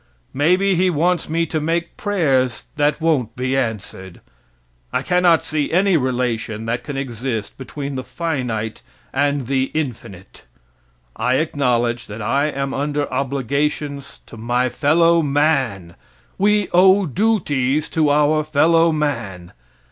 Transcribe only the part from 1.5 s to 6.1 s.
make prayers that won't be answered. I cannot see any